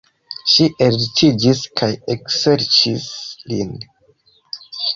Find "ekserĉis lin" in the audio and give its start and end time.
2.15-3.79